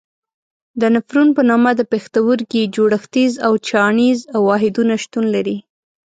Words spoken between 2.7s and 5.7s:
جوړښتیز او چاڼیز واحدونه شتون لري.